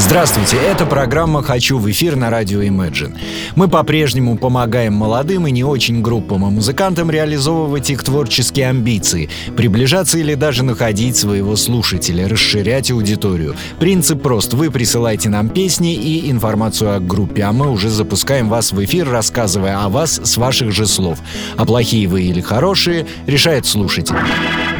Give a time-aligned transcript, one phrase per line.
[0.00, 3.16] Здравствуйте, это программа «Хочу в эфир» на радио Imagine.
[3.54, 10.18] Мы по-прежнему помогаем молодым и не очень группам и музыкантам реализовывать их творческие амбиции, приближаться
[10.18, 13.54] или даже находить своего слушателя, расширять аудиторию.
[13.78, 14.54] Принцип прост.
[14.54, 19.08] Вы присылаете нам песни и информацию о группе, а мы уже запускаем вас в эфир,
[19.08, 21.18] рассказывая о вас с ваших же слов.
[21.58, 24.16] А плохие вы или хорошие решает слушатель.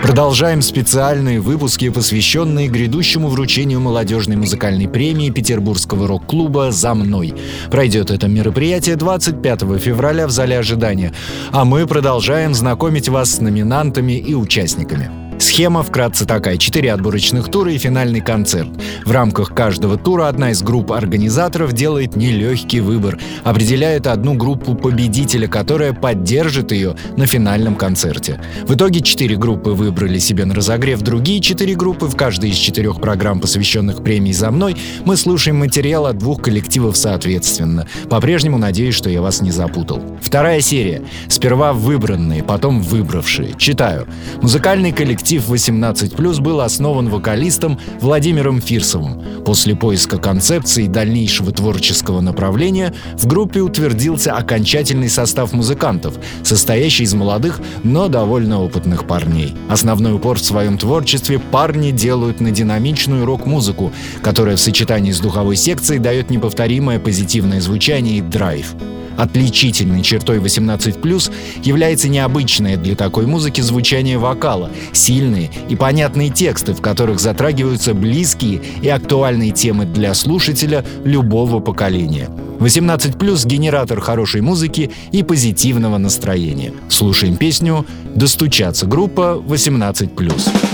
[0.02, 7.34] Продолжаем специальные выпуски, посвященные грядущему вручению молодежной музыкальной премии Петербургского рок-клуба «За мной».
[7.70, 11.12] Пройдет это мероприятие 25 февраля в зале ожидания,
[11.52, 15.29] а мы продолжаем знакомить вас с номинантами и участниками.
[15.40, 16.58] Схема вкратце такая.
[16.58, 18.68] Четыре отборочных тура и финальный концерт.
[19.06, 23.18] В рамках каждого тура одна из групп организаторов делает нелегкий выбор.
[23.42, 28.38] Определяет одну группу победителя, которая поддержит ее на финальном концерте.
[28.68, 32.06] В итоге четыре группы выбрали себе на разогрев другие четыре группы.
[32.06, 34.76] В каждой из четырех программ, посвященных премии «За мной»,
[35.06, 37.88] мы слушаем материал от двух коллективов соответственно.
[38.10, 40.02] По-прежнему надеюсь, что я вас не запутал.
[40.22, 41.02] Вторая серия.
[41.28, 43.54] Сперва выбранные, потом выбравшие.
[43.56, 44.06] Читаю.
[44.42, 49.22] Музыкальный коллектив коллектив 18+, был основан вокалистом Владимиром Фирсовым.
[49.44, 57.60] После поиска концепции дальнейшего творческого направления в группе утвердился окончательный состав музыкантов, состоящий из молодых,
[57.84, 59.54] но довольно опытных парней.
[59.68, 63.92] Основной упор в своем творчестве парни делают на динамичную рок-музыку,
[64.22, 68.74] которая в сочетании с духовой секцией дает неповторимое позитивное звучание и драйв.
[69.16, 76.80] Отличительной чертой 18+, является необычное для такой музыки звучание вокала, сильные и понятные тексты, в
[76.80, 82.28] которых затрагиваются близкие и актуальные темы для слушателя любого поколения.
[82.60, 86.74] 18+, генератор хорошей музыки и позитивного настроения.
[86.88, 90.69] Слушаем песню «Достучаться» группа 18+.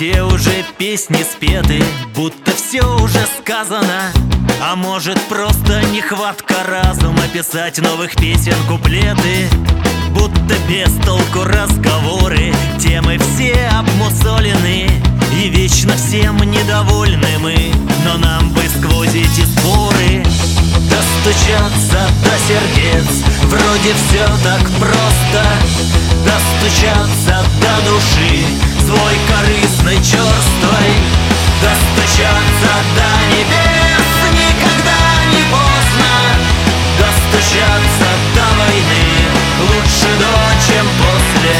[0.00, 1.84] Все уже песни спеты,
[2.16, 4.10] будто все уже сказано.
[4.62, 9.50] А может просто нехватка разума писать новых песен куплеты?
[10.12, 14.88] Будто без толку разговоры, темы все обмусолены.
[15.38, 17.70] И вечно всем недовольны мы,
[18.06, 20.24] но нам бы сквозь эти споры
[20.88, 23.06] Достучаться до сердец,
[23.44, 25.44] вроде все так просто
[26.24, 28.44] Достучаться до души.
[28.86, 29.14] Свой
[30.02, 31.20] черствой
[31.62, 35.00] Достучаться до небес никогда
[35.30, 36.12] не поздно.
[36.98, 39.04] Достучаться до войны
[39.60, 40.32] лучше до,
[40.66, 41.58] чем после.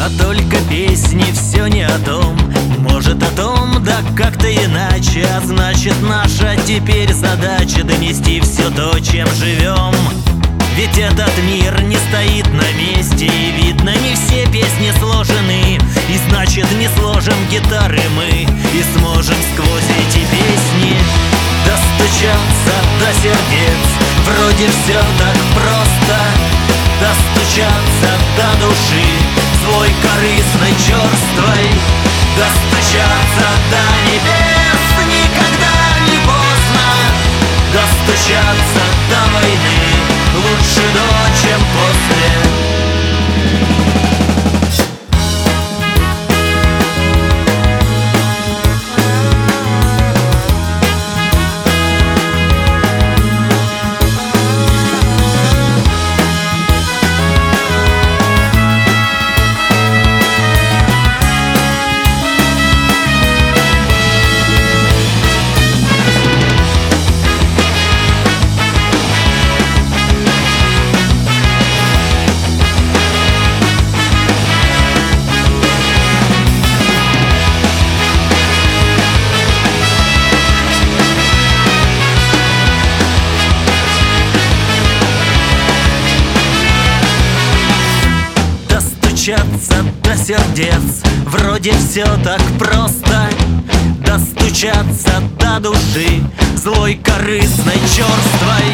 [0.00, 2.38] А только песни все не о том.
[2.78, 5.28] Может о том, да как-то иначе.
[5.36, 9.94] А значит наша теперь задача Донести все то, чем живем
[10.78, 15.80] ведь этот мир не стоит на месте И видно, не все песни сложены.
[16.08, 20.96] И значит, не сложим гитары мы И сможем сквозь эти песни
[21.66, 23.82] Достучаться до сердец.
[24.24, 26.18] Вроде все так просто
[27.00, 29.08] Достучаться до души.
[29.64, 31.66] Свой корыстной черствой
[32.38, 34.80] Достучаться до небес.
[35.10, 35.74] Никогда
[36.06, 36.86] не поздно
[37.72, 39.77] Достучаться до войны
[40.50, 42.17] лучше до, чем после
[90.28, 91.00] сердец.
[91.24, 93.30] Вроде все так просто.
[94.04, 96.22] Достучаться до души
[96.56, 98.68] Злой, корыстной, черствой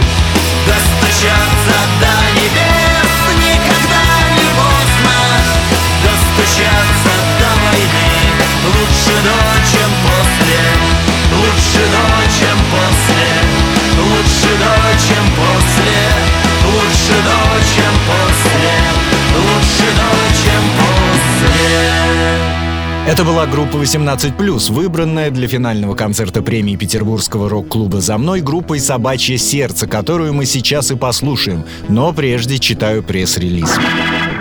[0.66, 4.04] Достучаться до небес Никогда
[4.36, 5.18] не поздно.
[6.02, 8.10] Достучаться до войны
[8.66, 9.38] Лучше до,
[9.70, 10.62] чем после.
[11.38, 12.04] Лучше до,
[12.36, 13.26] чем после.
[14.02, 14.74] Лучше до
[15.06, 15.94] чем после.
[16.66, 17.38] Лучше до,
[17.74, 17.83] чем
[23.14, 29.38] это была группа 18+, выбранная для финального концерта премии Петербургского рок-клуба «За мной» группой «Собачье
[29.38, 33.70] сердце», которую мы сейчас и послушаем, но прежде читаю пресс-релиз.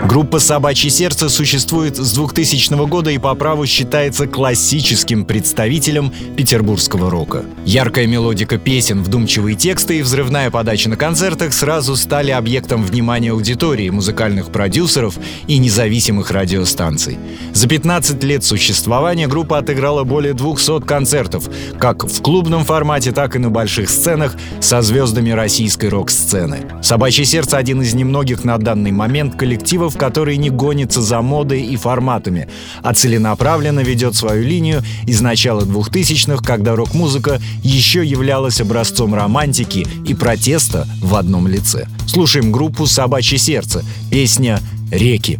[0.05, 7.45] Группа «Собачье сердце» существует с 2000 года и по праву считается классическим представителем петербургского рока.
[7.65, 13.89] Яркая мелодика песен, вдумчивые тексты и взрывная подача на концертах сразу стали объектом внимания аудитории,
[13.89, 15.17] музыкальных продюсеров
[15.47, 17.17] и независимых радиостанций.
[17.53, 21.49] За 15 лет существования группа отыграла более 200 концертов,
[21.79, 26.65] как в клубном формате, так и на больших сценах со звездами российской рок-сцены.
[26.81, 31.61] «Собачье сердце»— один из немногих на данный момент коллективов, артистов, который не гонится за модой
[31.61, 32.47] и форматами,
[32.81, 40.13] а целенаправленно ведет свою линию из начала 2000-х, когда рок-музыка еще являлась образцом романтики и
[40.13, 41.87] протеста в одном лице.
[42.07, 44.59] Слушаем группу «Собачье сердце», песня
[44.91, 45.39] «Реки».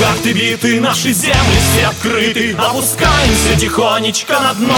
[0.00, 2.56] Карты биты, наши земли все открыты.
[2.58, 4.74] Опускаемся тихонечко на дно.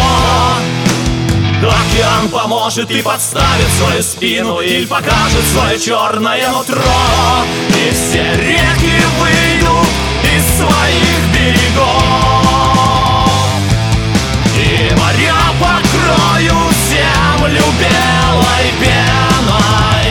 [1.62, 6.82] Океан поможет и подставит свою спину Или покажет свое черное нутро.
[7.69, 9.88] И все реки выйдут
[10.34, 12.02] из своих берегов.
[14.56, 20.01] И моря покроют землю белой пеной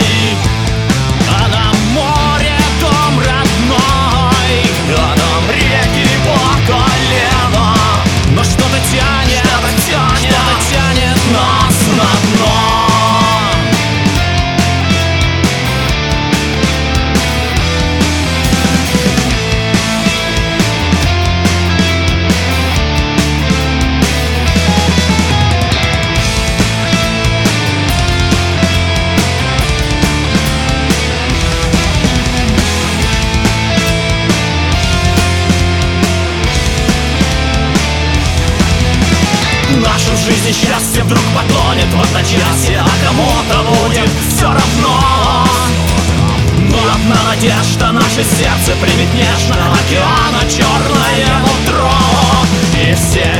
[41.72, 45.46] потонет в одночасье А кому-то будет все равно?
[46.70, 51.92] Но одна надежда наше сердце примет нежно Океана черное нутро.
[52.82, 53.31] И все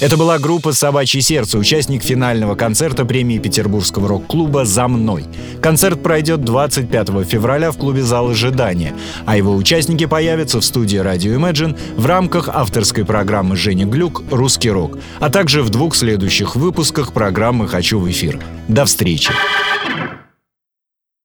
[0.00, 5.26] Это была группа «Собачье сердце», участник финального концерта премии Петербургского рок-клуба «За мной».
[5.60, 8.94] Концерт пройдет 25 февраля в клубе «Зал ожидания»,
[9.26, 14.70] а его участники появятся в студии «Радио Imagine» в рамках авторской программы Жени Глюк «Русский
[14.70, 18.40] рок», а также в двух следующих выпусках программы «Хочу в эфир».
[18.68, 19.30] До встречи!